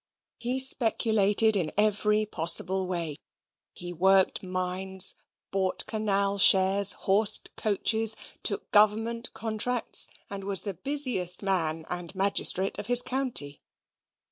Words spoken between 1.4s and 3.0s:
in every possible